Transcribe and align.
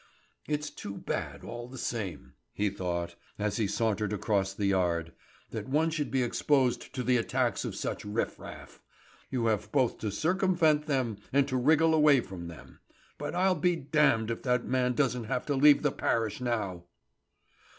"It's 0.47 0.71
too 0.71 0.97
bad 0.97 1.43
all 1.43 1.67
the 1.67 1.77
same," 1.77 2.33
he 2.53 2.71
thought, 2.71 3.13
as 3.37 3.57
he 3.57 3.67
sauntered 3.67 4.11
across 4.13 4.51
the 4.51 4.65
yard, 4.65 5.11
"that 5.51 5.69
one 5.69 5.91
should 5.91 6.09
be 6.09 6.23
exposed 6.23 6.91
to 6.95 7.03
the 7.03 7.17
attacks 7.17 7.65
of 7.65 7.75
such 7.75 8.03
riff 8.03 8.39
raff. 8.39 8.81
You 9.29 9.45
have 9.45 9.71
both 9.71 9.99
to 9.99 10.09
circumvent 10.09 10.87
them 10.87 11.17
and 11.31 11.47
to 11.49 11.55
wriggle 11.55 11.93
away 11.93 12.19
from 12.19 12.47
them; 12.47 12.79
but 13.19 13.35
I'll 13.35 13.53
be 13.53 13.75
d 13.75 13.89
d 13.91 14.33
if 14.33 14.41
that 14.41 14.65
man 14.65 14.93
doesn't 14.93 15.25
have 15.25 15.45
to 15.45 15.55
leave 15.55 15.83
the 15.83 15.91
parish 15.91 16.41
now!" 16.41 16.85